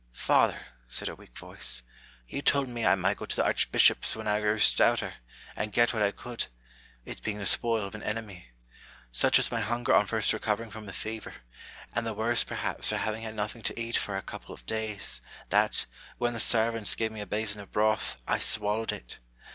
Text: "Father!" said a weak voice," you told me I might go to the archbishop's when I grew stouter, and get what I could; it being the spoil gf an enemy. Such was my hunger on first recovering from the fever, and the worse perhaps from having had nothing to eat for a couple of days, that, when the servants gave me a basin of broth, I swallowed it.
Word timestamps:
"Father!" 0.29 0.65
said 0.89 1.09
a 1.09 1.15
weak 1.15 1.37
voice," 1.37 1.83
you 2.27 2.41
told 2.41 2.67
me 2.67 2.83
I 2.87 2.95
might 2.95 3.17
go 3.17 3.27
to 3.27 3.35
the 3.35 3.45
archbishop's 3.45 4.15
when 4.15 4.27
I 4.27 4.41
grew 4.41 4.57
stouter, 4.57 5.13
and 5.55 5.71
get 5.71 5.93
what 5.93 6.01
I 6.01 6.09
could; 6.09 6.47
it 7.05 7.21
being 7.21 7.37
the 7.37 7.45
spoil 7.45 7.87
gf 7.87 7.93
an 7.93 8.01
enemy. 8.01 8.47
Such 9.11 9.37
was 9.37 9.51
my 9.51 9.59
hunger 9.61 9.93
on 9.93 10.07
first 10.07 10.33
recovering 10.33 10.71
from 10.71 10.87
the 10.87 10.91
fever, 10.91 11.35
and 11.93 12.07
the 12.07 12.15
worse 12.15 12.43
perhaps 12.43 12.89
from 12.89 12.97
having 12.97 13.21
had 13.21 13.35
nothing 13.35 13.61
to 13.61 13.79
eat 13.79 13.95
for 13.97 14.17
a 14.17 14.23
couple 14.23 14.55
of 14.55 14.65
days, 14.65 15.21
that, 15.49 15.85
when 16.17 16.33
the 16.33 16.39
servants 16.39 16.95
gave 16.95 17.11
me 17.11 17.21
a 17.21 17.27
basin 17.27 17.61
of 17.61 17.71
broth, 17.71 18.17
I 18.27 18.39
swallowed 18.39 18.91
it. 18.91 19.19